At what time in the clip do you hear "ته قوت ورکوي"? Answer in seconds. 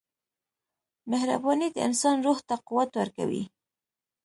2.47-3.43